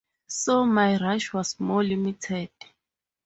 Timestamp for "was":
1.31-1.59